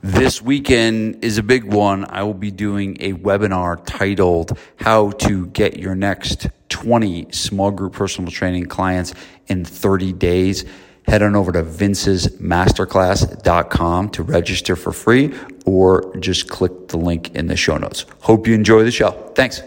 This 0.00 0.40
weekend 0.40 1.24
is 1.24 1.38
a 1.38 1.42
big 1.42 1.64
one. 1.64 2.06
I 2.08 2.22
will 2.22 2.32
be 2.32 2.52
doing 2.52 2.98
a 3.00 3.14
webinar 3.14 3.84
titled 3.84 4.56
How 4.76 5.10
to 5.10 5.48
Get 5.48 5.76
Your 5.76 5.96
Next 5.96 6.46
20 6.68 7.32
Small 7.32 7.72
Group 7.72 7.94
Personal 7.94 8.30
Training 8.30 8.66
Clients 8.66 9.12
in 9.48 9.64
30 9.64 10.12
Days. 10.12 10.64
Head 11.08 11.22
on 11.22 11.34
over 11.34 11.50
to 11.50 11.64
vincesmasterclass.com 11.64 14.10
to 14.10 14.22
register 14.22 14.76
for 14.76 14.92
free 14.92 15.34
or 15.66 16.16
just 16.18 16.48
click 16.48 16.86
the 16.88 16.96
link 16.96 17.34
in 17.34 17.48
the 17.48 17.56
show 17.56 17.76
notes. 17.76 18.06
Hope 18.20 18.46
you 18.46 18.54
enjoy 18.54 18.84
the 18.84 18.92
show. 18.92 19.10
Thanks. 19.34 19.62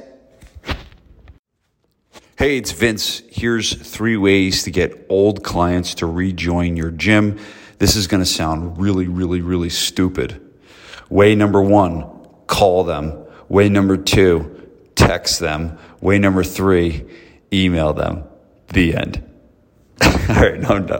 Hey, 2.37 2.57
it's 2.57 2.71
Vince. 2.71 3.21
Here's 3.29 3.75
three 3.75 4.15
ways 4.15 4.63
to 4.63 4.71
get 4.71 5.07
old 5.09 5.43
clients 5.43 5.95
to 5.95 6.05
rejoin 6.05 6.77
your 6.77 6.91
gym. 6.91 7.37
This 7.81 7.95
is 7.95 8.05
going 8.05 8.21
to 8.21 8.29
sound 8.29 8.77
really, 8.77 9.07
really, 9.07 9.41
really 9.41 9.71
stupid. 9.71 10.39
Way 11.09 11.33
number 11.33 11.59
one, 11.63 12.05
call 12.45 12.83
them. 12.83 13.25
Way 13.49 13.69
number 13.69 13.97
two, 13.97 14.69
text 14.93 15.39
them. 15.39 15.79
Way 15.99 16.19
number 16.19 16.43
three, 16.43 17.07
email 17.51 17.93
them. 17.93 18.25
The 18.67 18.95
end. 18.95 19.27
All 19.99 20.11
right, 20.27 20.59
no, 20.59 20.77
no, 20.77 20.95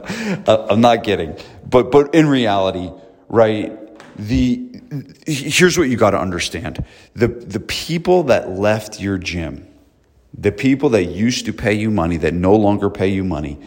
uh, 0.47 0.67
I'm 0.71 0.81
not 0.81 1.03
kidding. 1.03 1.37
But, 1.69 1.91
but 1.91 2.15
in 2.15 2.27
reality, 2.27 2.89
right, 3.29 3.77
the, 4.17 4.81
here's 5.27 5.77
what 5.77 5.87
you 5.87 5.97
got 5.97 6.11
to 6.11 6.19
understand. 6.19 6.83
The, 7.13 7.27
the 7.27 7.59
people 7.59 8.23
that 8.23 8.49
left 8.49 8.99
your 8.99 9.19
gym, 9.19 9.67
the 10.35 10.51
people 10.51 10.89
that 10.89 11.03
used 11.03 11.45
to 11.45 11.53
pay 11.53 11.73
you 11.73 11.91
money, 11.91 12.17
that 12.17 12.33
no 12.33 12.55
longer 12.55 12.89
pay 12.89 13.09
you 13.09 13.23
money, 13.23 13.59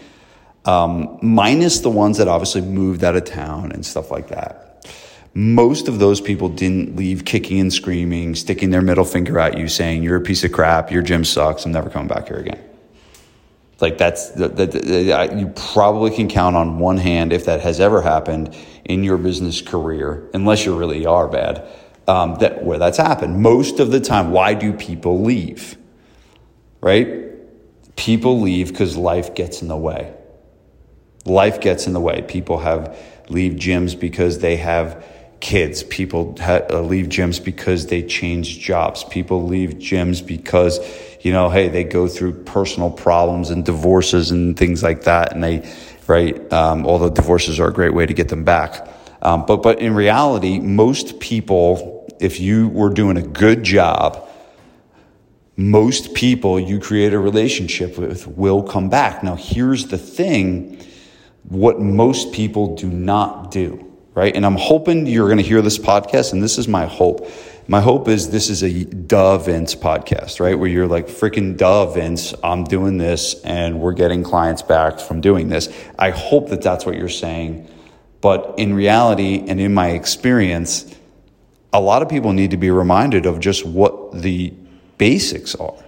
um, 0.64 1.18
minus 1.20 1.80
the 1.80 1.90
ones 1.90 2.18
that 2.18 2.28
obviously 2.28 2.62
moved 2.62 3.04
out 3.04 3.16
of 3.16 3.24
town 3.24 3.72
and 3.72 3.84
stuff 3.84 4.10
like 4.10 4.28
that. 4.28 4.88
Most 5.34 5.88
of 5.88 5.98
those 5.98 6.20
people 6.20 6.48
didn't 6.48 6.96
leave 6.96 7.24
kicking 7.24 7.58
and 7.58 7.72
screaming, 7.72 8.34
sticking 8.34 8.70
their 8.70 8.82
middle 8.82 9.04
finger 9.04 9.38
at 9.38 9.58
you, 9.58 9.68
saying, 9.68 10.02
You're 10.02 10.16
a 10.16 10.20
piece 10.20 10.44
of 10.44 10.52
crap, 10.52 10.90
your 10.92 11.02
gym 11.02 11.24
sucks, 11.24 11.64
I'm 11.66 11.72
never 11.72 11.90
coming 11.90 12.08
back 12.08 12.28
here 12.28 12.38
again. 12.38 12.62
Like, 13.80 13.98
that's 13.98 14.30
the, 14.30 15.30
you 15.36 15.48
probably 15.48 16.12
can 16.12 16.28
count 16.28 16.54
on 16.54 16.78
one 16.78 16.96
hand 16.96 17.32
if 17.32 17.46
that 17.46 17.60
has 17.62 17.80
ever 17.80 18.00
happened 18.00 18.56
in 18.84 19.02
your 19.02 19.18
business 19.18 19.60
career, 19.60 20.30
unless 20.32 20.64
you 20.64 20.78
really 20.78 21.04
are 21.04 21.26
bad, 21.26 21.66
um, 22.06 22.36
that 22.36 22.62
where 22.62 22.78
that's 22.78 22.98
happened. 22.98 23.42
Most 23.42 23.80
of 23.80 23.90
the 23.90 24.00
time, 24.00 24.30
why 24.30 24.54
do 24.54 24.72
people 24.72 25.22
leave? 25.22 25.76
Right? 26.80 27.24
People 27.96 28.40
leave 28.40 28.68
because 28.68 28.96
life 28.96 29.34
gets 29.34 29.60
in 29.62 29.68
the 29.68 29.76
way 29.76 30.14
life 31.24 31.60
gets 31.60 31.86
in 31.86 31.92
the 31.92 32.00
way. 32.00 32.22
People 32.22 32.58
have 32.58 32.96
leave 33.28 33.54
gyms 33.54 33.98
because 33.98 34.38
they 34.38 34.56
have 34.56 35.04
kids. 35.40 35.82
People 35.82 36.36
ha- 36.40 36.62
uh, 36.70 36.80
leave 36.80 37.06
gyms 37.06 37.42
because 37.42 37.86
they 37.86 38.02
change 38.02 38.60
jobs. 38.60 39.04
People 39.04 39.46
leave 39.46 39.74
gyms 39.74 40.26
because, 40.26 40.80
you 41.20 41.32
know, 41.32 41.50
hey, 41.50 41.68
they 41.68 41.84
go 41.84 42.08
through 42.08 42.32
personal 42.44 42.90
problems 42.90 43.50
and 43.50 43.64
divorces 43.64 44.30
and 44.30 44.56
things 44.56 44.82
like 44.82 45.04
that. 45.04 45.32
And 45.32 45.44
they, 45.44 45.70
right, 46.06 46.52
um, 46.52 46.86
although 46.86 47.10
divorces 47.10 47.60
are 47.60 47.68
a 47.68 47.72
great 47.72 47.94
way 47.94 48.06
to 48.06 48.14
get 48.14 48.28
them 48.28 48.44
back. 48.44 48.88
Um, 49.22 49.44
but, 49.46 49.62
but 49.62 49.80
in 49.80 49.94
reality, 49.94 50.58
most 50.58 51.20
people, 51.20 52.06
if 52.20 52.40
you 52.40 52.68
were 52.68 52.90
doing 52.90 53.16
a 53.16 53.22
good 53.22 53.62
job, 53.62 54.28
most 55.56 56.14
people 56.14 56.58
you 56.58 56.80
create 56.80 57.12
a 57.12 57.18
relationship 57.18 57.96
with 57.96 58.26
will 58.26 58.62
come 58.62 58.88
back. 58.88 59.22
Now, 59.22 59.36
here's 59.36 59.86
the 59.86 59.98
thing 59.98 60.78
what 61.48 61.80
most 61.80 62.32
people 62.32 62.74
do 62.74 62.88
not 62.88 63.50
do, 63.50 63.92
right? 64.14 64.34
And 64.34 64.44
I'm 64.44 64.56
hoping 64.56 65.06
you're 65.06 65.28
going 65.28 65.38
to 65.38 65.44
hear 65.44 65.62
this 65.62 65.78
podcast, 65.78 66.32
and 66.32 66.42
this 66.42 66.58
is 66.58 66.68
my 66.68 66.86
hope. 66.86 67.28
My 67.66 67.80
hope 67.80 68.08
is 68.08 68.30
this 68.30 68.50
is 68.50 68.62
a 68.62 68.84
duh 68.84 69.38
Vince 69.38 69.74
podcast, 69.74 70.38
right? 70.38 70.58
Where 70.58 70.68
you're 70.68 70.86
like, 70.86 71.06
freaking 71.06 71.56
duh 71.56 71.86
Vince, 71.86 72.34
I'm 72.42 72.64
doing 72.64 72.98
this 72.98 73.40
and 73.42 73.80
we're 73.80 73.94
getting 73.94 74.22
clients 74.22 74.60
back 74.60 75.00
from 75.00 75.22
doing 75.22 75.48
this. 75.48 75.74
I 75.98 76.10
hope 76.10 76.50
that 76.50 76.60
that's 76.60 76.84
what 76.84 76.96
you're 76.96 77.08
saying. 77.08 77.66
But 78.20 78.54
in 78.58 78.74
reality 78.74 79.44
and 79.48 79.58
in 79.60 79.72
my 79.72 79.90
experience, 79.90 80.94
a 81.72 81.80
lot 81.80 82.02
of 82.02 82.10
people 82.10 82.34
need 82.34 82.50
to 82.50 82.58
be 82.58 82.70
reminded 82.70 83.24
of 83.24 83.40
just 83.40 83.64
what 83.64 84.12
the 84.12 84.52
basics 84.98 85.54
are, 85.54 85.82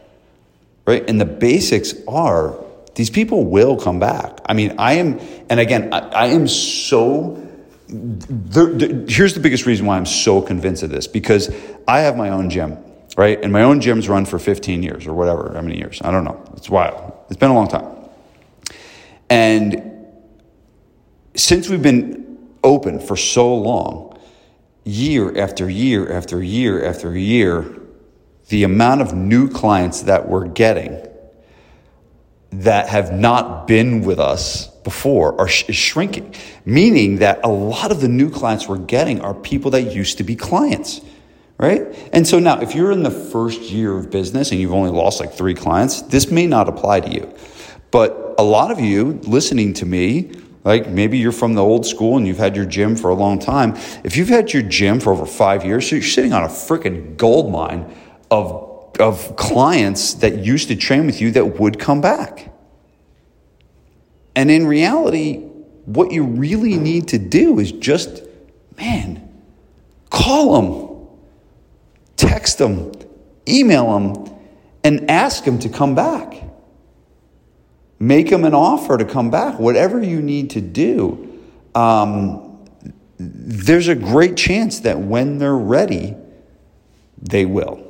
right? 0.86 1.04
And 1.08 1.20
the 1.20 1.26
basics 1.26 1.94
are 2.08 2.58
these 2.96 3.10
people 3.10 3.44
will 3.44 3.76
come 3.76 4.00
back. 4.00 4.40
I 4.46 4.54
mean, 4.54 4.74
I 4.78 4.94
am, 4.94 5.20
and 5.50 5.60
again, 5.60 5.92
I, 5.92 5.98
I 5.98 6.26
am 6.28 6.48
so. 6.48 7.42
Here's 7.88 9.34
the 9.34 9.40
biggest 9.40 9.66
reason 9.66 9.84
why 9.84 9.98
I'm 9.98 10.06
so 10.06 10.40
convinced 10.40 10.82
of 10.82 10.90
this 10.90 11.06
because 11.06 11.54
I 11.86 12.00
have 12.00 12.16
my 12.16 12.30
own 12.30 12.48
gym, 12.48 12.78
right? 13.16 13.40
And 13.40 13.52
my 13.52 13.62
own 13.62 13.82
gym's 13.82 14.08
run 14.08 14.24
for 14.24 14.38
15 14.38 14.82
years 14.82 15.06
or 15.06 15.12
whatever, 15.12 15.52
how 15.54 15.60
many 15.60 15.76
years? 15.76 16.00
I 16.02 16.10
don't 16.10 16.24
know. 16.24 16.42
It's 16.56 16.70
wild. 16.70 17.12
It's 17.28 17.38
been 17.38 17.50
a 17.50 17.54
long 17.54 17.68
time. 17.68 17.86
And 19.28 20.06
since 21.34 21.68
we've 21.68 21.82
been 21.82 22.48
open 22.64 22.98
for 22.98 23.16
so 23.16 23.54
long, 23.54 24.18
year 24.84 25.36
after 25.36 25.68
year 25.68 26.10
after 26.10 26.42
year 26.42 26.82
after 26.82 27.16
year, 27.16 27.78
the 28.48 28.64
amount 28.64 29.02
of 29.02 29.12
new 29.12 29.50
clients 29.50 30.02
that 30.02 30.28
we're 30.28 30.48
getting 30.48 31.06
that 32.52 32.88
have 32.88 33.12
not 33.12 33.66
been 33.66 34.02
with 34.02 34.18
us 34.18 34.68
before 34.86 35.38
are 35.40 35.48
sh- 35.48 35.64
is 35.68 35.76
shrinking, 35.76 36.34
meaning 36.64 37.16
that 37.16 37.40
a 37.44 37.48
lot 37.48 37.90
of 37.90 38.00
the 38.00 38.08
new 38.08 38.30
clients 38.30 38.68
we're 38.68 38.78
getting 38.78 39.20
are 39.20 39.34
people 39.34 39.72
that 39.72 39.94
used 39.94 40.18
to 40.18 40.24
be 40.24 40.36
clients, 40.36 41.00
right? 41.58 41.82
And 42.12 42.26
so 42.26 42.38
now, 42.38 42.60
if 42.60 42.74
you're 42.74 42.92
in 42.92 43.02
the 43.02 43.10
first 43.10 43.62
year 43.62 43.96
of 43.96 44.10
business 44.10 44.52
and 44.52 44.60
you've 44.60 44.72
only 44.72 44.90
lost 44.90 45.20
like 45.20 45.32
three 45.32 45.54
clients, 45.54 46.02
this 46.02 46.30
may 46.30 46.46
not 46.46 46.68
apply 46.68 47.00
to 47.00 47.10
you. 47.10 47.34
But 47.90 48.34
a 48.38 48.42
lot 48.42 48.70
of 48.70 48.78
you 48.78 49.20
listening 49.24 49.74
to 49.74 49.86
me, 49.86 50.30
like 50.64 50.88
maybe 50.88 51.18
you're 51.18 51.32
from 51.32 51.54
the 51.54 51.62
old 51.62 51.86
school 51.86 52.16
and 52.16 52.26
you've 52.26 52.38
had 52.38 52.56
your 52.56 52.64
gym 52.64 52.96
for 52.96 53.10
a 53.10 53.14
long 53.14 53.38
time. 53.38 53.74
If 54.04 54.16
you've 54.16 54.28
had 54.28 54.52
your 54.52 54.62
gym 54.62 55.00
for 55.00 55.12
over 55.12 55.26
five 55.26 55.64
years, 55.64 55.88
so 55.88 55.96
you're 55.96 56.04
sitting 56.04 56.32
on 56.32 56.42
a 56.42 56.48
freaking 56.48 57.16
gold 57.16 57.50
mine 57.50 57.92
of 58.30 58.75
of 59.00 59.36
clients 59.36 60.14
that 60.14 60.38
used 60.38 60.68
to 60.68 60.76
train 60.76 61.06
with 61.06 61.20
you 61.20 61.30
that 61.32 61.58
would 61.58 61.78
come 61.78 62.00
back. 62.00 62.52
And 64.34 64.50
in 64.50 64.66
reality, 64.66 65.36
what 65.86 66.12
you 66.12 66.24
really 66.24 66.76
need 66.76 67.08
to 67.08 67.18
do 67.18 67.58
is 67.58 67.72
just, 67.72 68.22
man, 68.76 69.28
call 70.10 70.60
them, 70.60 71.08
text 72.16 72.58
them, 72.58 72.92
email 73.48 73.98
them, 73.98 74.36
and 74.84 75.10
ask 75.10 75.44
them 75.44 75.58
to 75.60 75.68
come 75.68 75.94
back. 75.94 76.42
Make 77.98 78.28
them 78.28 78.44
an 78.44 78.52
offer 78.52 78.98
to 78.98 79.04
come 79.04 79.30
back, 79.30 79.58
whatever 79.58 80.02
you 80.02 80.20
need 80.20 80.50
to 80.50 80.60
do. 80.60 81.40
Um, 81.74 82.66
there's 83.18 83.88
a 83.88 83.94
great 83.94 84.36
chance 84.36 84.80
that 84.80 84.98
when 84.98 85.38
they're 85.38 85.56
ready, 85.56 86.14
they 87.22 87.46
will. 87.46 87.85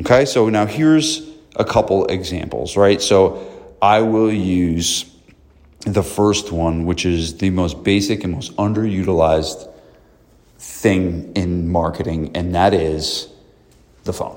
Okay, 0.00 0.24
so 0.24 0.48
now 0.48 0.66
here's 0.66 1.28
a 1.54 1.64
couple 1.64 2.06
examples, 2.06 2.76
right? 2.76 3.00
So 3.00 3.76
I 3.80 4.00
will 4.00 4.32
use 4.32 5.04
the 5.86 6.02
first 6.02 6.50
one, 6.50 6.84
which 6.84 7.06
is 7.06 7.36
the 7.38 7.50
most 7.50 7.84
basic 7.84 8.24
and 8.24 8.32
most 8.32 8.56
underutilized 8.56 9.70
thing 10.58 11.32
in 11.36 11.68
marketing, 11.68 12.34
and 12.34 12.54
that 12.56 12.74
is 12.74 13.28
the 14.02 14.12
phone. 14.12 14.36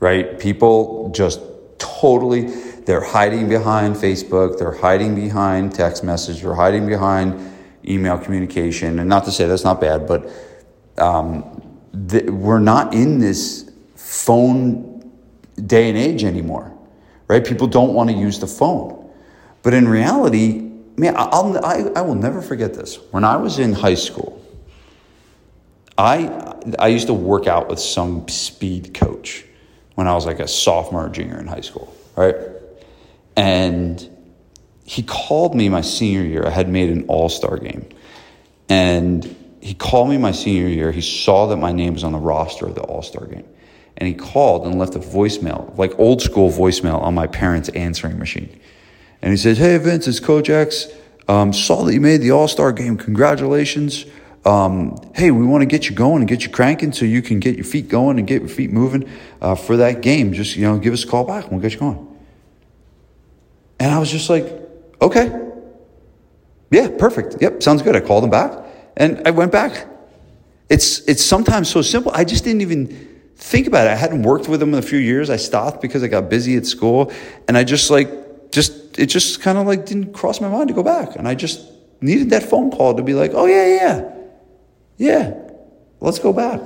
Right? 0.00 0.40
People 0.40 1.10
just 1.10 1.40
totally, 1.78 2.46
they're 2.86 3.04
hiding 3.04 3.48
behind 3.48 3.94
Facebook, 3.94 4.58
they're 4.58 4.72
hiding 4.72 5.14
behind 5.14 5.72
text 5.72 6.02
message, 6.02 6.40
they're 6.42 6.54
hiding 6.54 6.86
behind 6.86 7.52
email 7.86 8.18
communication. 8.18 8.98
And 8.98 9.08
not 9.08 9.24
to 9.26 9.30
say 9.30 9.46
that's 9.46 9.64
not 9.64 9.80
bad, 9.80 10.08
but 10.08 10.28
um, 10.98 11.78
th- 12.08 12.24
we're 12.24 12.58
not 12.58 12.92
in 12.92 13.20
this 13.20 13.69
phone 14.10 15.08
day 15.64 15.88
and 15.88 15.96
age 15.96 16.24
anymore, 16.24 16.76
right? 17.28 17.46
People 17.46 17.68
don't 17.68 17.94
want 17.94 18.10
to 18.10 18.16
use 18.16 18.40
the 18.40 18.46
phone. 18.48 19.08
But 19.62 19.72
in 19.72 19.86
reality, 19.86 20.68
man, 20.96 21.14
I'll, 21.16 21.64
I, 21.64 21.92
I 21.94 22.00
will 22.00 22.16
never 22.16 22.42
forget 22.42 22.74
this. 22.74 22.98
When 23.12 23.22
I 23.22 23.36
was 23.36 23.60
in 23.60 23.72
high 23.72 23.94
school, 23.94 24.44
I, 25.96 26.56
I 26.76 26.88
used 26.88 27.06
to 27.06 27.14
work 27.14 27.46
out 27.46 27.68
with 27.68 27.78
some 27.78 28.26
speed 28.26 28.94
coach 28.94 29.44
when 29.94 30.08
I 30.08 30.14
was 30.14 30.26
like 30.26 30.40
a 30.40 30.48
sophomore 30.48 31.06
or 31.06 31.08
junior 31.08 31.38
in 31.38 31.46
high 31.46 31.60
school, 31.60 31.96
right? 32.16 32.34
And 33.36 34.08
he 34.84 35.04
called 35.04 35.54
me 35.54 35.68
my 35.68 35.82
senior 35.82 36.24
year. 36.24 36.44
I 36.44 36.50
had 36.50 36.68
made 36.68 36.90
an 36.90 37.04
all 37.06 37.28
star 37.28 37.58
game. 37.58 37.88
And 38.68 39.36
he 39.60 39.74
called 39.74 40.08
me 40.08 40.18
my 40.18 40.32
senior 40.32 40.66
year. 40.66 40.90
He 40.90 41.00
saw 41.00 41.46
that 41.46 41.58
my 41.58 41.70
name 41.70 41.94
was 41.94 42.02
on 42.02 42.10
the 42.10 42.18
roster 42.18 42.66
of 42.66 42.74
the 42.74 42.82
all 42.82 43.02
star 43.02 43.26
game 43.26 43.46
and 44.00 44.08
he 44.08 44.14
called 44.14 44.66
and 44.66 44.78
left 44.78 44.96
a 44.96 44.98
voicemail, 44.98 45.76
like 45.76 45.96
old 45.98 46.22
school 46.22 46.50
voicemail 46.50 47.00
on 47.02 47.14
my 47.14 47.26
parents' 47.26 47.68
answering 47.70 48.18
machine. 48.18 48.58
And 49.20 49.30
he 49.30 49.36
says, 49.36 49.58
Hey, 49.58 49.76
Vince, 49.76 50.08
it's 50.08 50.18
Coach 50.18 50.48
X. 50.48 50.88
Um, 51.28 51.52
saw 51.52 51.84
that 51.84 51.92
you 51.92 52.00
made 52.00 52.22
the 52.22 52.30
All 52.30 52.48
Star 52.48 52.72
game. 52.72 52.96
Congratulations. 52.96 54.06
um, 54.46 54.98
hey, 55.14 55.30
we 55.30 55.44
want 55.44 55.60
to 55.60 55.66
get 55.66 55.90
you 55.90 55.94
going 55.94 56.22
and 56.22 56.28
get 56.28 56.44
you 56.44 56.48
cranking 56.48 56.92
so 56.92 57.04
you 57.04 57.20
can 57.20 57.40
get 57.40 57.56
your 57.56 57.64
feet 57.64 57.88
going 57.88 58.18
and 58.18 58.26
get 58.26 58.40
your 58.40 58.48
feet 58.48 58.72
moving 58.72 59.08
uh, 59.42 59.54
for 59.54 59.76
that 59.76 60.00
game. 60.00 60.32
Just, 60.32 60.56
you 60.56 60.62
know, 60.62 60.78
give 60.78 60.94
us 60.94 61.04
a 61.04 61.06
call 61.06 61.24
back 61.24 61.44
and 61.44 61.52
we'll 61.52 61.60
get 61.60 61.74
you 61.74 61.78
going. 61.78 62.06
And 63.78 63.92
I 63.92 63.98
was 63.98 64.10
just 64.10 64.30
like, 64.30 64.46
okay. 65.02 65.30
Yeah, 66.70 66.88
perfect. 66.98 67.36
Yep, 67.40 67.62
sounds 67.62 67.82
good. 67.82 67.94
I 67.96 68.00
called 68.00 68.24
him 68.24 68.30
back 68.30 68.52
and 68.96 69.20
I 69.26 69.30
went 69.30 69.52
back. 69.52 69.86
It's, 70.70 71.00
it's 71.00 71.24
sometimes 71.24 71.68
so 71.68 71.82
simple. 71.82 72.12
I 72.14 72.24
just 72.24 72.44
didn't 72.44 72.62
even 72.62 73.09
think 73.40 73.66
about 73.66 73.86
it. 73.86 73.90
I 73.90 73.96
hadn't 73.96 74.22
worked 74.22 74.48
with 74.48 74.62
him 74.62 74.74
in 74.74 74.78
a 74.78 74.82
few 74.82 74.98
years. 74.98 75.30
I 75.30 75.36
stopped 75.36 75.80
because 75.80 76.02
I 76.02 76.08
got 76.08 76.28
busy 76.28 76.56
at 76.56 76.66
school 76.66 77.10
and 77.48 77.56
I 77.56 77.64
just 77.64 77.90
like, 77.90 78.52
just, 78.52 78.98
it 78.98 79.06
just 79.06 79.40
kind 79.40 79.58
of 79.58 79.66
like 79.66 79.86
didn't 79.86 80.12
cross 80.12 80.40
my 80.40 80.48
mind 80.48 80.68
to 80.68 80.74
go 80.74 80.82
back. 80.82 81.16
And 81.16 81.26
I 81.26 81.34
just 81.34 81.66
needed 82.00 82.30
that 82.30 82.42
phone 82.42 82.70
call 82.70 82.94
to 82.94 83.02
be 83.02 83.14
like, 83.14 83.32
oh 83.34 83.46
yeah, 83.46 83.66
yeah, 83.66 84.12
yeah, 84.98 85.34
let's 86.00 86.18
go 86.18 86.32
back. 86.32 86.60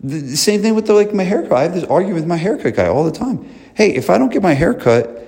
The, 0.00 0.18
the 0.20 0.36
same 0.36 0.62
thing 0.62 0.74
with 0.74 0.86
the, 0.86 0.94
like 0.94 1.12
my 1.12 1.24
haircut. 1.24 1.52
I 1.52 1.62
have 1.64 1.74
this 1.74 1.84
argument 1.84 2.16
with 2.16 2.26
my 2.26 2.36
haircut 2.36 2.74
guy 2.74 2.88
all 2.88 3.04
the 3.04 3.12
time. 3.12 3.48
Hey, 3.74 3.94
if 3.94 4.08
I 4.08 4.18
don't 4.18 4.32
get 4.32 4.42
my 4.42 4.54
haircut, 4.54 5.22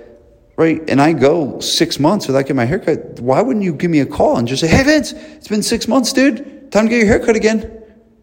right, 0.57 0.81
and 0.89 1.01
I 1.01 1.13
go 1.13 1.61
six 1.61 2.01
months 2.01 2.27
without 2.27 2.43
getting 2.43 2.57
my 2.57 2.65
haircut, 2.65 3.21
why 3.21 3.43
wouldn't 3.43 3.65
you 3.65 3.75
give 3.75 3.91
me 3.91 4.01
a 4.01 4.07
call 4.07 4.39
and 4.39 4.49
just 4.49 4.63
say, 4.63 4.69
hey, 4.69 4.83
Vince, 4.83 5.13
it's 5.13 5.49
been 5.49 5.63
six 5.63 5.87
months, 5.87 6.13
dude. 6.13 6.73
Time 6.73 6.87
to 6.87 6.91
get 6.91 6.99
your 6.99 7.07
haircut 7.07 7.37
again. 7.37 7.78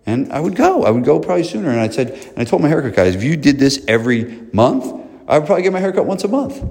And 0.05 0.31
I 0.31 0.39
would 0.39 0.55
go. 0.55 0.83
I 0.83 0.91
would 0.91 1.03
go 1.03 1.19
probably 1.19 1.43
sooner. 1.43 1.69
And 1.69 1.79
I 1.79 1.89
said, 1.89 2.11
and 2.11 2.39
I 2.39 2.43
told 2.43 2.61
my 2.61 2.67
haircut 2.67 2.95
guys, 2.95 3.15
if 3.15 3.23
you 3.23 3.35
did 3.35 3.57
this 3.57 3.83
every 3.87 4.47
month, 4.53 4.85
I 5.27 5.39
would 5.39 5.47
probably 5.47 5.63
get 5.63 5.73
my 5.73 5.79
haircut 5.79 6.05
once 6.05 6.23
a 6.23 6.27
month. 6.27 6.63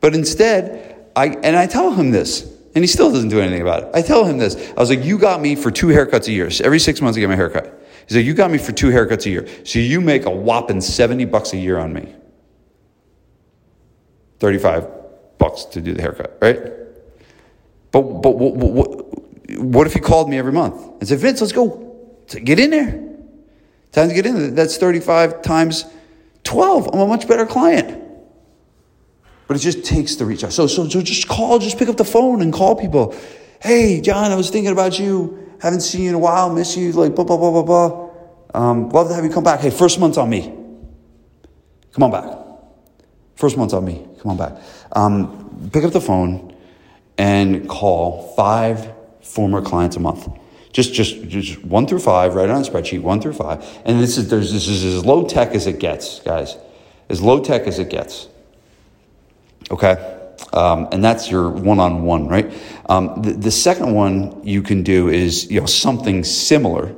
But 0.00 0.14
instead, 0.14 1.10
I, 1.16 1.28
and 1.28 1.56
I 1.56 1.66
tell 1.66 1.92
him 1.92 2.10
this, 2.12 2.42
and 2.74 2.84
he 2.84 2.86
still 2.86 3.10
doesn't 3.10 3.30
do 3.30 3.40
anything 3.40 3.62
about 3.62 3.82
it. 3.82 3.90
I 3.94 4.02
tell 4.02 4.24
him 4.24 4.38
this. 4.38 4.70
I 4.70 4.80
was 4.80 4.90
like, 4.90 5.04
you 5.04 5.18
got 5.18 5.40
me 5.40 5.56
for 5.56 5.70
two 5.70 5.88
haircuts 5.88 6.28
a 6.28 6.32
year. 6.32 6.50
So 6.50 6.64
every 6.64 6.78
six 6.78 7.00
months 7.00 7.16
I 7.16 7.20
get 7.20 7.28
my 7.28 7.36
haircut. 7.36 7.82
He's 8.06 8.16
like, 8.16 8.26
you 8.26 8.34
got 8.34 8.50
me 8.50 8.58
for 8.58 8.72
two 8.72 8.90
haircuts 8.90 9.26
a 9.26 9.30
year. 9.30 9.48
So 9.64 9.78
you 9.80 10.00
make 10.00 10.24
a 10.24 10.30
whopping 10.30 10.80
70 10.80 11.24
bucks 11.26 11.52
a 11.52 11.56
year 11.56 11.78
on 11.78 11.92
me. 11.92 12.14
35 14.38 14.88
bucks 15.38 15.64
to 15.64 15.80
do 15.80 15.94
the 15.94 16.00
haircut, 16.00 16.38
right? 16.40 16.60
But, 17.90 18.02
but 18.02 18.30
what, 18.30 18.54
what, 18.54 19.60
what 19.60 19.86
if 19.86 19.94
he 19.94 20.00
called 20.00 20.30
me 20.30 20.38
every 20.38 20.52
month 20.52 20.80
and 21.00 21.08
said, 21.08 21.18
Vince, 21.18 21.40
let's 21.40 21.52
go. 21.52 21.89
Get 22.38 22.60
in 22.60 22.70
there. 22.70 23.10
Time 23.92 24.08
to 24.08 24.14
get 24.14 24.26
in 24.26 24.34
there. 24.38 24.50
That's 24.50 24.76
35 24.76 25.42
times 25.42 25.84
12. 26.44 26.90
I'm 26.92 27.00
a 27.00 27.06
much 27.06 27.26
better 27.26 27.46
client. 27.46 28.00
But 29.48 29.56
it 29.56 29.60
just 29.60 29.84
takes 29.84 30.14
the 30.14 30.24
reach 30.24 30.44
out. 30.44 30.52
So, 30.52 30.68
so, 30.68 30.88
so 30.88 31.02
just 31.02 31.26
call, 31.26 31.58
just 31.58 31.76
pick 31.76 31.88
up 31.88 31.96
the 31.96 32.04
phone 32.04 32.40
and 32.40 32.52
call 32.52 32.76
people. 32.76 33.16
Hey, 33.60 34.00
John, 34.00 34.30
I 34.30 34.36
was 34.36 34.48
thinking 34.48 34.70
about 34.70 34.98
you. 34.98 35.56
Haven't 35.60 35.80
seen 35.80 36.02
you 36.02 36.08
in 36.10 36.14
a 36.14 36.18
while. 36.18 36.54
Miss 36.54 36.76
you. 36.76 36.92
Like, 36.92 37.14
blah, 37.16 37.24
blah, 37.24 37.36
blah, 37.36 37.50
blah, 37.50 37.62
blah. 37.62 38.10
Um, 38.54 38.88
love 38.90 39.08
to 39.08 39.14
have 39.14 39.24
you 39.24 39.30
come 39.30 39.44
back. 39.44 39.60
Hey, 39.60 39.70
first 39.70 39.98
month's 39.98 40.18
on 40.18 40.30
me. 40.30 40.42
Come 41.92 42.04
on 42.04 42.10
back. 42.10 42.24
First 43.34 43.56
month's 43.56 43.74
on 43.74 43.84
me. 43.84 44.06
Come 44.20 44.32
on 44.32 44.36
back. 44.36 44.62
Um, 44.92 45.70
pick 45.72 45.82
up 45.82 45.92
the 45.92 46.00
phone 46.00 46.54
and 47.18 47.68
call 47.68 48.34
five 48.36 48.92
former 49.22 49.60
clients 49.60 49.96
a 49.96 50.00
month. 50.00 50.28
Just, 50.72 50.94
just, 50.94 51.22
just 51.28 51.64
one 51.64 51.86
through 51.86 51.98
five, 51.98 52.34
right 52.34 52.48
on 52.48 52.62
a 52.62 52.64
spreadsheet, 52.64 53.02
one 53.02 53.20
through 53.20 53.32
five. 53.32 53.64
And 53.84 54.00
this 54.00 54.16
is, 54.16 54.30
this 54.30 54.52
is 54.52 54.84
as 54.84 55.04
low 55.04 55.26
tech 55.26 55.50
as 55.50 55.66
it 55.66 55.80
gets, 55.80 56.20
guys. 56.20 56.56
As 57.08 57.20
low 57.20 57.42
tech 57.42 57.62
as 57.62 57.78
it 57.78 57.90
gets. 57.90 58.28
Okay? 59.70 60.18
Um, 60.52 60.88
and 60.92 61.04
that's 61.04 61.30
your 61.30 61.50
one-on-one, 61.50 62.28
right? 62.28 62.52
Um, 62.88 63.22
the, 63.22 63.32
the 63.32 63.50
second 63.50 63.94
one 63.94 64.44
you 64.44 64.62
can 64.62 64.82
do 64.82 65.08
is 65.08 65.50
you 65.50 65.60
know 65.60 65.66
something 65.66 66.24
similar, 66.24 66.94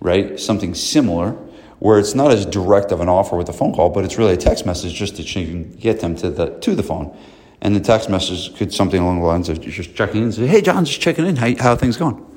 right? 0.00 0.38
Something 0.38 0.74
similar 0.74 1.36
where 1.80 1.98
it's 1.98 2.14
not 2.14 2.30
as 2.30 2.44
direct 2.44 2.92
of 2.92 3.00
an 3.00 3.08
offer 3.08 3.36
with 3.36 3.48
a 3.48 3.52
phone 3.52 3.72
call, 3.72 3.88
but 3.88 4.04
it's 4.04 4.18
really 4.18 4.34
a 4.34 4.36
text 4.36 4.66
message 4.66 4.94
just 4.94 5.16
to 5.16 5.64
get 5.78 6.00
them 6.00 6.14
to 6.16 6.30
the 6.30 6.50
to 6.60 6.74
the 6.74 6.82
phone. 6.82 7.16
And 7.60 7.74
the 7.74 7.80
text 7.80 8.08
message 8.08 8.56
could 8.56 8.72
something 8.72 9.00
along 9.00 9.20
the 9.20 9.26
lines 9.26 9.48
of 9.48 9.60
just 9.60 9.94
checking 9.94 10.22
in 10.22 10.30
say, 10.30 10.46
"Hey, 10.46 10.60
John, 10.60 10.84
just 10.84 11.00
checking 11.00 11.26
in. 11.26 11.36
How 11.36 11.54
how 11.58 11.76
things 11.76 11.96
going?" 11.96 12.27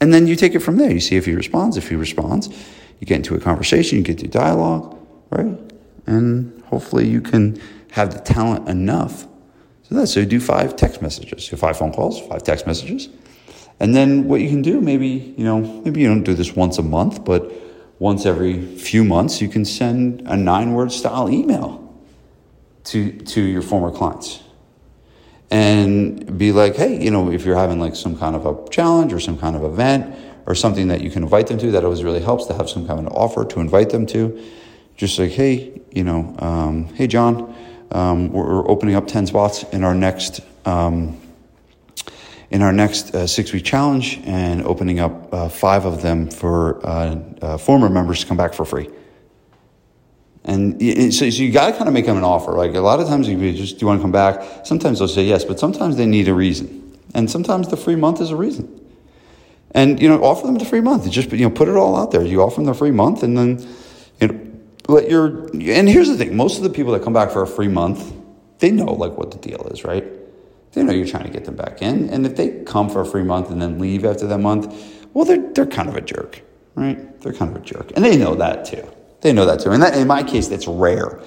And 0.00 0.12
then 0.12 0.26
you 0.26 0.36
take 0.36 0.54
it 0.54 0.60
from 0.60 0.76
there. 0.76 0.90
You 0.90 1.00
see 1.00 1.16
if 1.16 1.26
he 1.26 1.34
responds. 1.34 1.76
If 1.76 1.88
he 1.88 1.96
responds, 1.96 2.48
you 3.00 3.06
get 3.06 3.16
into 3.16 3.34
a 3.34 3.40
conversation. 3.40 3.98
You 3.98 4.04
get 4.04 4.18
to 4.18 4.28
dialogue, 4.28 4.98
right? 5.30 5.58
And 6.06 6.62
hopefully 6.64 7.08
you 7.08 7.20
can 7.20 7.60
have 7.92 8.12
the 8.12 8.20
talent 8.20 8.68
enough. 8.68 9.26
So 9.84 9.94
that's 9.94 10.12
so 10.12 10.20
you 10.20 10.26
do 10.26 10.40
five 10.40 10.76
text 10.76 11.00
messages, 11.00 11.46
so 11.46 11.56
five 11.56 11.78
phone 11.78 11.92
calls, 11.92 12.20
five 12.26 12.42
text 12.42 12.66
messages. 12.66 13.08
And 13.78 13.94
then 13.94 14.26
what 14.26 14.40
you 14.40 14.48
can 14.48 14.62
do, 14.62 14.80
maybe, 14.80 15.34
you 15.36 15.44
know, 15.44 15.60
maybe 15.60 16.00
you 16.00 16.08
don't 16.08 16.24
do 16.24 16.34
this 16.34 16.56
once 16.56 16.78
a 16.78 16.82
month, 16.82 17.24
but 17.24 17.52
once 17.98 18.26
every 18.26 18.76
few 18.76 19.04
months, 19.04 19.40
you 19.40 19.48
can 19.48 19.64
send 19.64 20.22
a 20.22 20.36
nine 20.36 20.72
word 20.72 20.90
style 20.92 21.30
email 21.30 21.82
to, 22.84 23.12
to 23.12 23.40
your 23.40 23.62
former 23.62 23.90
clients 23.90 24.42
and 25.50 26.36
be 26.38 26.52
like, 26.52 26.76
hey, 26.76 27.02
you 27.02 27.10
know, 27.10 27.30
if 27.30 27.44
you're 27.44 27.56
having 27.56 27.78
like 27.78 27.94
some 27.94 28.16
kind 28.16 28.34
of 28.34 28.46
a 28.46 28.68
challenge 28.70 29.12
or 29.12 29.20
some 29.20 29.38
kind 29.38 29.54
of 29.54 29.62
event 29.62 30.14
or 30.46 30.54
something 30.54 30.88
that 30.88 31.00
you 31.00 31.10
can 31.10 31.22
invite 31.22 31.46
them 31.46 31.58
to, 31.58 31.70
that 31.72 31.84
always 31.84 32.02
really 32.02 32.20
helps 32.20 32.46
to 32.46 32.54
have 32.54 32.68
some 32.68 32.86
kind 32.86 33.06
of 33.06 33.12
offer 33.12 33.44
to 33.44 33.60
invite 33.60 33.90
them 33.90 34.06
to. 34.06 34.42
Just 34.96 35.18
like, 35.18 35.30
hey, 35.30 35.80
you 35.92 36.04
know, 36.04 36.34
um, 36.38 36.86
hey, 36.94 37.06
John, 37.06 37.54
um, 37.92 38.32
we're 38.32 38.68
opening 38.68 38.94
up 38.94 39.06
10 39.06 39.26
spots 39.26 39.62
in 39.64 39.84
our 39.84 39.94
next. 39.94 40.40
Um, 40.64 41.20
in 42.48 42.62
our 42.62 42.72
next 42.72 43.12
uh, 43.12 43.26
six 43.26 43.52
week 43.52 43.64
challenge 43.64 44.20
and 44.24 44.62
opening 44.62 45.00
up 45.00 45.34
uh, 45.34 45.48
five 45.48 45.84
of 45.84 46.00
them 46.00 46.30
for 46.30 46.84
uh, 46.86 47.16
uh 47.42 47.58
former 47.58 47.88
members 47.88 48.20
to 48.20 48.26
come 48.26 48.36
back 48.36 48.54
for 48.54 48.64
free. 48.64 48.88
And 50.46 50.80
so, 51.12 51.28
so 51.28 51.42
you 51.42 51.50
got 51.50 51.66
to 51.66 51.72
kind 51.72 51.88
of 51.88 51.94
make 51.94 52.06
them 52.06 52.16
an 52.16 52.22
offer. 52.22 52.52
Like 52.52 52.74
a 52.74 52.80
lot 52.80 53.00
of 53.00 53.08
times, 53.08 53.28
you 53.28 53.52
just 53.52 53.78
do 53.78 53.80
you 53.80 53.88
want 53.88 53.98
to 53.98 54.02
come 54.02 54.12
back? 54.12 54.64
Sometimes 54.64 55.00
they'll 55.00 55.08
say 55.08 55.24
yes, 55.24 55.44
but 55.44 55.58
sometimes 55.58 55.96
they 55.96 56.06
need 56.06 56.28
a 56.28 56.34
reason, 56.34 56.96
and 57.14 57.28
sometimes 57.28 57.66
the 57.66 57.76
free 57.76 57.96
month 57.96 58.20
is 58.20 58.30
a 58.30 58.36
reason. 58.36 58.72
And 59.72 60.00
you 60.00 60.08
know, 60.08 60.22
offer 60.22 60.46
them 60.46 60.56
the 60.56 60.64
free 60.64 60.80
month. 60.80 61.10
just 61.10 61.32
you 61.32 61.48
know, 61.48 61.50
put 61.50 61.68
it 61.68 61.74
all 61.74 61.96
out 61.96 62.12
there. 62.12 62.22
You 62.24 62.42
offer 62.42 62.56
them 62.56 62.66
the 62.66 62.74
free 62.74 62.92
month, 62.92 63.24
and 63.24 63.36
then 63.36 63.68
you 64.20 64.28
know, 64.28 64.40
let 64.86 65.10
your. 65.10 65.48
And 65.48 65.88
here's 65.88 66.08
the 66.08 66.16
thing: 66.16 66.36
most 66.36 66.58
of 66.58 66.62
the 66.62 66.70
people 66.70 66.92
that 66.92 67.02
come 67.02 67.12
back 67.12 67.32
for 67.32 67.42
a 67.42 67.46
free 67.46 67.68
month, 67.68 68.14
they 68.60 68.70
know 68.70 68.92
like 68.92 69.18
what 69.18 69.32
the 69.32 69.38
deal 69.38 69.66
is, 69.72 69.82
right? 69.82 70.04
They 70.72 70.84
know 70.84 70.92
you're 70.92 71.08
trying 71.08 71.24
to 71.24 71.30
get 71.30 71.44
them 71.44 71.56
back 71.56 71.82
in, 71.82 72.08
and 72.10 72.24
if 72.24 72.36
they 72.36 72.62
come 72.62 72.88
for 72.88 73.00
a 73.00 73.06
free 73.06 73.24
month 73.24 73.50
and 73.50 73.60
then 73.60 73.80
leave 73.80 74.04
after 74.04 74.28
that 74.28 74.38
month, 74.38 74.72
well, 75.12 75.24
they're 75.24 75.50
they're 75.54 75.66
kind 75.66 75.88
of 75.88 75.96
a 75.96 76.00
jerk, 76.00 76.40
right? 76.76 77.20
They're 77.20 77.32
kind 77.32 77.50
of 77.50 77.60
a 77.60 77.64
jerk, 77.64 77.90
and 77.96 78.04
they 78.04 78.16
know 78.16 78.36
that 78.36 78.64
too. 78.64 78.88
They 79.20 79.32
know 79.32 79.46
that 79.46 79.60
too. 79.60 79.70
And 79.70 79.82
that, 79.82 79.96
in 79.96 80.06
my 80.06 80.22
case, 80.22 80.48
that's 80.48 80.66
rare. 80.66 81.20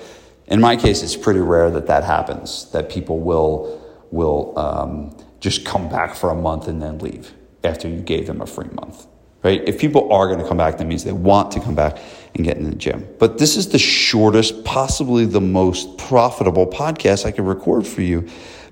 In 0.47 0.59
my 0.59 0.75
case, 0.75 1.03
it's 1.03 1.15
pretty 1.15 1.41
rare 1.41 1.69
that 1.71 1.87
that 1.87 2.03
happens, 2.03 2.71
that 2.71 2.89
people 2.89 3.19
will, 3.19 3.79
will 4.11 4.57
um, 4.57 5.15
just 5.39 5.65
come 5.65 5.89
back 5.89 6.15
for 6.15 6.29
a 6.31 6.35
month 6.35 6.67
and 6.67 6.81
then 6.81 6.99
leave 6.99 7.33
after 7.63 7.87
you 7.87 7.99
gave 7.99 8.27
them 8.27 8.41
a 8.41 8.45
free 8.45 8.69
month. 8.73 9.07
Right? 9.41 9.61
If 9.65 9.79
people 9.79 10.11
are 10.11 10.27
going 10.27 10.39
to 10.39 10.47
come 10.47 10.57
back, 10.57 10.77
that 10.77 10.85
means 10.85 11.05
they 11.05 11.13
want 11.13 11.51
to 11.51 11.61
come 11.61 11.75
back 11.75 11.97
and 12.35 12.43
get 12.43 12.57
in 12.57 12.69
the 12.69 12.75
gym. 12.75 13.07
But 13.19 13.37
this 13.37 13.55
is 13.55 13.69
the 13.69 13.79
shortest, 13.79 14.65
possibly 14.65 15.25
the 15.25 15.39
most 15.39 15.97
profitable 15.97 16.67
podcast 16.67 17.25
I 17.25 17.31
can 17.31 17.45
record 17.45 17.87
for 17.87 18.01
you 18.01 18.27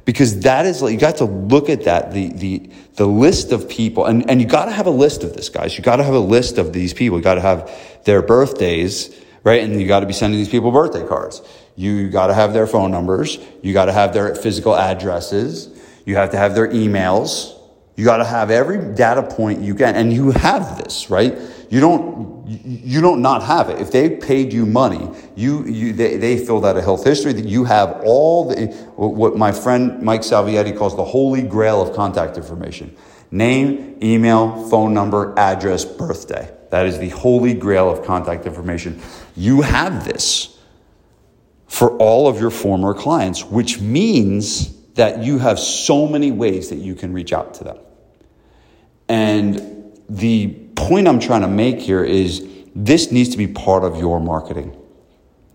because 0.07 0.39
that 0.39 0.65
is 0.65 0.81
like 0.81 0.93
you 0.93 0.97
got 0.97 1.17
to 1.17 1.25
look 1.25 1.69
at 1.69 1.83
that 1.83 2.13
the 2.13 2.29
the 2.29 2.69
the 2.95 3.05
list 3.05 3.51
of 3.51 3.69
people. 3.69 4.05
And 4.05 4.27
and 4.27 4.41
you 4.41 4.47
got 4.47 4.65
to 4.65 4.71
have 4.71 4.87
a 4.87 4.95
list 5.05 5.23
of 5.23 5.35
this 5.35 5.49
guys. 5.49 5.77
You 5.77 5.83
got 5.83 5.97
to 5.97 6.03
have 6.03 6.15
a 6.15 6.19
list 6.35 6.57
of 6.57 6.73
these 6.73 6.95
people. 6.95 7.19
You 7.19 7.23
got 7.23 7.35
to 7.35 7.41
have 7.41 7.69
their 8.05 8.23
birthdays 8.23 9.13
right? 9.47 9.63
And 9.63 9.79
you 9.79 9.87
got 9.87 10.01
to 10.01 10.05
be 10.05 10.11
sending 10.11 10.37
these 10.37 10.49
people 10.49 10.71
birthday 10.71 11.07
cards. 11.07 11.41
You 11.77 12.09
got 12.09 12.27
to 12.27 12.33
have 12.33 12.51
their 12.51 12.67
phone 12.67 12.91
numbers. 12.91 13.39
You 13.61 13.71
got 13.71 13.85
to 13.85 13.93
have 13.93 14.13
their 14.13 14.35
physical 14.35 14.75
addresses. 14.75 15.69
You 16.05 16.17
have 16.17 16.31
to 16.31 16.37
have 16.37 16.53
their 16.53 16.67
emails. 16.67 17.57
You 17.95 18.03
got 18.03 18.17
to 18.17 18.25
have 18.25 18.51
every 18.51 18.93
data 18.93 19.23
point 19.23 19.61
you 19.61 19.73
can. 19.73 19.95
And 19.95 20.11
you 20.11 20.31
have 20.31 20.77
this 20.83 21.09
right 21.09 21.37
you 21.69 21.79
don't 21.79 22.47
you 22.47 23.01
don't 23.01 23.21
not 23.21 23.43
have 23.43 23.69
it. 23.69 23.81
If 23.81 23.91
they 23.91 24.09
paid 24.09 24.53
you 24.53 24.65
money, 24.65 25.09
you, 25.35 25.65
you 25.65 25.93
they, 25.93 26.17
they 26.17 26.37
filled 26.37 26.65
out 26.65 26.77
a 26.77 26.81
health 26.81 27.03
history 27.03 27.33
that 27.33 27.45
you 27.45 27.65
have 27.65 28.01
all 28.05 28.47
the 28.47 28.67
what 28.95 29.35
my 29.35 29.51
friend 29.51 30.01
Mike 30.01 30.21
Salvietti 30.21 30.77
calls 30.77 30.95
the 30.95 31.03
holy 31.03 31.41
grail 31.41 31.81
of 31.81 31.95
contact 31.95 32.37
information. 32.37 32.95
Name, 33.31 33.97
email, 34.01 34.69
phone 34.69 34.93
number, 34.93 35.37
address, 35.37 35.83
birthday. 35.83 36.53
That 36.71 36.85
is 36.85 36.99
the 36.99 37.09
holy 37.09 37.53
grail 37.53 37.89
of 37.89 38.05
contact 38.05 38.45
information. 38.45 39.01
You 39.35 39.61
have 39.61 40.05
this 40.05 40.57
for 41.67 41.97
all 41.97 42.27
of 42.27 42.39
your 42.39 42.49
former 42.49 42.93
clients, 42.93 43.43
which 43.43 43.81
means 43.81 44.73
that 44.93 45.23
you 45.23 45.37
have 45.39 45.59
so 45.59 46.07
many 46.07 46.31
ways 46.31 46.69
that 46.69 46.77
you 46.77 46.95
can 46.95 47.13
reach 47.13 47.33
out 47.33 47.55
to 47.55 47.63
them. 47.65 47.77
And 49.09 49.76
the 50.09 50.47
point 50.75 51.07
I'm 51.07 51.19
trying 51.19 51.41
to 51.41 51.47
make 51.47 51.79
here 51.79 52.03
is 52.03 52.47
this 52.75 53.11
needs 53.11 53.29
to 53.29 53.37
be 53.37 53.47
part 53.47 53.83
of 53.83 53.97
your 53.97 54.19
marketing. 54.19 54.75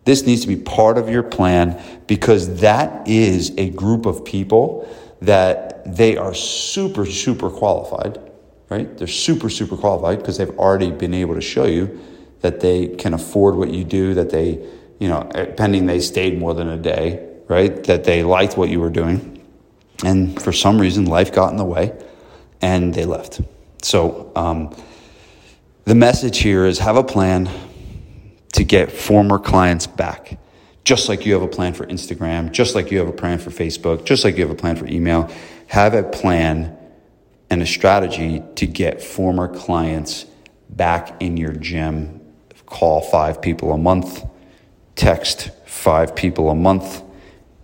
This 0.04 0.26
needs 0.26 0.42
to 0.42 0.49
be 0.49 0.56
part 0.56 0.99
of 0.99 1.09
your 1.09 1.23
plan 1.23 1.80
because 2.06 2.61
that 2.61 3.06
is 3.06 3.52
a 3.56 3.71
group 3.71 4.04
of 4.04 4.25
people 4.25 4.88
that 5.21 5.97
they 5.97 6.16
are 6.16 6.35
super, 6.35 7.06
super 7.06 7.49
qualified, 7.49 8.18
right? 8.68 8.97
They're 8.99 9.06
super, 9.06 9.49
super 9.49 9.76
qualified 9.76 10.18
because 10.18 10.38
they've 10.38 10.59
already 10.59 10.90
been 10.90 11.14
able 11.14 11.35
to 11.35 11.40
show 11.40 11.66
you 11.66 12.00
that 12.40 12.59
they 12.59 12.88
can 12.88 13.14
afford 13.14 13.54
what 13.54 13.71
you 13.71 13.85
do, 13.85 14.14
that 14.14 14.30
they, 14.30 14.68
you 14.99 15.09
know, 15.09 15.30
eh, 15.35 15.47
pending 15.47 15.87
they 15.87 16.00
stayed 16.00 16.38
more 16.38 16.54
than 16.54 16.68
a 16.68 16.76
day, 16.76 17.25
right? 17.47 17.85
That 17.85 18.02
they 18.02 18.25
liked 18.25 18.56
what 18.56 18.68
you 18.68 18.80
were 18.80 18.90
doing. 18.90 19.40
And 20.04 20.40
for 20.42 20.52
some 20.52 20.80
reason, 20.80 21.04
life 21.04 21.32
got 21.32 21.52
in 21.52 21.56
the 21.56 21.64
way 21.64 21.97
and 22.61 22.92
they 22.92 23.04
left. 23.04 23.40
So, 23.83 24.33
um, 24.37 24.75
the 25.85 25.95
message 25.97 26.39
here 26.39 26.65
is 26.65 26.79
have 26.79 26.97
a 26.97 27.03
plan 27.03 27.51
to 28.53 28.62
get 28.62 28.93
former 28.93 29.39
clients 29.39 29.87
back. 29.87 30.39
Just 30.85 31.09
like 31.09 31.27
you 31.27 31.33
have 31.33 31.43
a 31.43 31.49
plan 31.49 31.75
for 31.75 31.87
Instagram, 31.87 32.53
just 32.53 32.75
like 32.75 32.91
you 32.91 32.99
have 32.99 33.09
a 33.09 33.12
plan 33.12 33.39
for 33.39 33.51
Facebook, 33.51 34.05
just 34.05 34.25
like 34.25 34.37
you 34.37 34.43
have 34.43 34.51
a 34.51 34.57
plan 34.57 34.77
for 34.77 34.87
email, 34.87 35.31
have 35.67 35.95
a 35.95 36.03
plan 36.03 36.77
and 37.51 37.62
a 37.62 37.67
strategy 37.67 38.43
to 38.57 38.67
get 38.67 39.03
former 39.03 39.49
clients 39.49 40.27
back 40.71 41.21
in 41.21 41.37
your 41.37 41.53
gym. 41.53 42.21
Call 42.67 43.01
five 43.01 43.43
people 43.43 43.73
a 43.73 43.79
month, 43.79 44.25
text 44.95 45.51
five 45.67 46.15
people 46.17 46.49
a 46.51 46.55
month, 46.55 47.03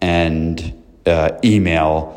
and 0.01 0.75
uh, 1.07 1.39
email 1.45 2.15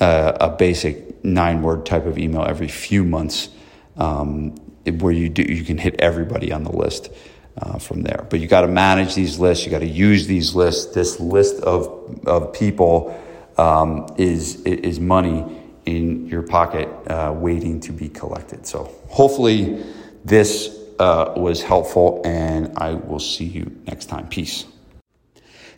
uh, 0.00 0.36
a 0.40 0.50
basic 0.50 1.13
nine 1.24 1.62
word 1.62 1.86
type 1.86 2.06
of 2.06 2.18
email 2.18 2.44
every 2.44 2.68
few 2.68 3.02
months 3.02 3.48
um, 3.96 4.54
where 4.98 5.12
you 5.12 5.28
do 5.28 5.42
you 5.42 5.64
can 5.64 5.78
hit 5.78 5.96
everybody 5.98 6.52
on 6.52 6.62
the 6.62 6.72
list 6.72 7.10
uh, 7.58 7.78
from 7.78 8.02
there. 8.02 8.26
But 8.28 8.40
you 8.40 8.46
got 8.46 8.60
to 8.60 8.68
manage 8.68 9.14
these 9.14 9.38
lists. 9.38 9.64
You 9.64 9.70
got 9.70 9.80
to 9.80 9.86
use 9.86 10.26
these 10.26 10.54
lists. 10.54 10.94
This 10.94 11.18
list 11.18 11.62
of 11.62 12.20
of 12.26 12.52
people 12.52 13.18
um, 13.56 14.06
is 14.18 14.60
is 14.62 15.00
money 15.00 15.44
in 15.86 16.26
your 16.28 16.42
pocket 16.42 16.88
uh, 17.08 17.32
waiting 17.34 17.80
to 17.80 17.92
be 17.92 18.08
collected. 18.08 18.66
So 18.66 18.90
hopefully 19.08 19.82
this 20.24 20.78
uh, 20.98 21.34
was 21.36 21.62
helpful, 21.62 22.22
and 22.24 22.76
I 22.76 22.94
will 22.94 23.20
see 23.20 23.44
you 23.44 23.76
next 23.86 24.06
time. 24.06 24.28
Peace. 24.28 24.66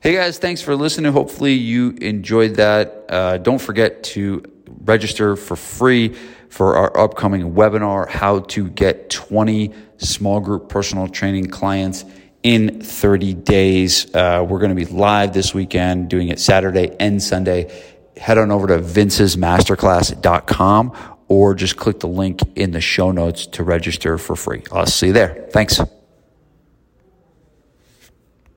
Hey 0.01 0.15
guys, 0.15 0.39
thanks 0.39 0.61
for 0.61 0.77
listening. 0.77 1.13
Hopefully 1.13 1.55
you 1.55 1.91
enjoyed 2.01 2.57
that. 2.57 3.07
Uh, 3.09 3.39
don't 3.39 3.61
forget 3.61 4.03
to 4.05 4.43
register 4.85 5.37
for 5.37 5.57
free 5.57 6.15
for 6.49 6.77
our 6.77 6.97
upcoming 6.99 7.55
webinar, 7.55 8.09
How 8.09 8.41
to 8.41 8.69
Get 8.71 9.11
20 9.11 9.73
Small 9.99 10.41
Group 10.41 10.69
Personal 10.69 11.07
Training 11.09 11.49
Clients 11.49 12.05
in 12.43 12.81
30 12.81 13.35
days. 13.35 14.13
Uh, 14.15 14.47
we're 14.49 14.61
going 14.61 14.71
to 14.71 14.77
be 14.77 14.87
live 14.87 15.33
this 15.33 15.53
weekend, 15.53 16.09
doing 16.09 16.29
it 16.29 16.39
Saturday 16.39 16.95
and 17.01 17.21
Sunday. 17.23 17.71
Head 18.17 18.39
on 18.39 18.51
over 18.51 18.67
to 18.69 18.79
vincesmasterclass.com 18.79 20.97
or 21.29 21.55
just 21.55 21.77
click 21.77 22.01
the 22.01 22.09
link 22.09 22.41
in 22.55 22.71
the 22.71 22.81
show 22.81 23.11
notes 23.11 23.47
to 23.49 23.65
register 23.65 24.17
for 24.17 24.37
free. 24.37 24.63
I'll 24.73 24.87
see 24.87 25.09
you 25.09 25.13
there. 25.13 25.47
Thanks. 25.51 25.79